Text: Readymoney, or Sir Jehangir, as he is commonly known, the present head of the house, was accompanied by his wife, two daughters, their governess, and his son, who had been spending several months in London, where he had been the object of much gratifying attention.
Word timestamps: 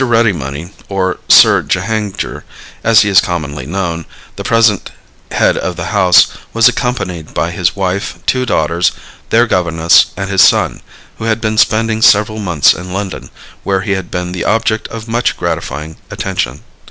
Readymoney, 0.03 0.71
or 0.89 1.19
Sir 1.29 1.61
Jehangir, 1.61 2.43
as 2.83 3.01
he 3.03 3.09
is 3.09 3.21
commonly 3.21 3.67
known, 3.67 4.05
the 4.35 4.43
present 4.43 4.89
head 5.29 5.55
of 5.55 5.75
the 5.75 5.85
house, 5.93 6.29
was 6.53 6.67
accompanied 6.67 7.35
by 7.35 7.51
his 7.51 7.75
wife, 7.75 8.17
two 8.25 8.43
daughters, 8.43 8.93
their 9.29 9.45
governess, 9.45 10.07
and 10.17 10.27
his 10.27 10.41
son, 10.41 10.81
who 11.19 11.25
had 11.25 11.39
been 11.39 11.59
spending 11.59 12.01
several 12.01 12.39
months 12.39 12.73
in 12.73 12.91
London, 12.91 13.29
where 13.63 13.81
he 13.81 13.91
had 13.91 14.09
been 14.09 14.31
the 14.31 14.43
object 14.43 14.87
of 14.87 15.07
much 15.07 15.37
gratifying 15.37 15.97
attention. 16.09 16.63